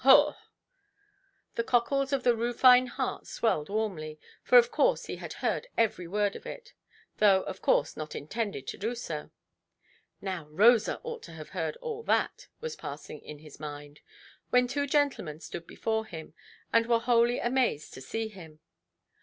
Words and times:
Haw"! 0.03 0.33
The 1.53 1.63
cockles 1.63 2.11
of 2.11 2.23
the 2.23 2.35
Rufine 2.35 2.87
heart 2.87 3.27
swelled 3.27 3.69
warmly; 3.69 4.19
for 4.41 4.57
of 4.57 4.71
course 4.71 5.05
he 5.05 5.17
heard 5.17 5.67
every 5.77 6.07
word 6.07 6.35
of 6.35 6.47
it, 6.47 6.73
though, 7.17 7.43
of 7.43 7.61
course, 7.61 7.95
not 7.95 8.15
intended 8.15 8.65
to 8.69 8.79
do 8.79 8.95
so. 8.95 9.29
"Now 10.19 10.47
Rosa 10.49 10.99
ought 11.03 11.21
to 11.21 11.33
have 11.33 11.49
heard 11.49 11.75
all 11.81 12.01
that", 12.01 12.47
was 12.61 12.75
passing 12.75 13.19
in 13.21 13.37
his 13.45 13.59
mind, 13.59 13.99
when 14.49 14.67
two 14.67 14.87
gentlemen 14.87 15.39
stood 15.39 15.67
before 15.67 16.07
him, 16.07 16.33
and 16.73 16.87
were 16.87 16.97
wholly 17.01 17.37
amazed 17.39 17.93
to 17.93 18.01
see 18.01 18.27
him. 18.27 18.59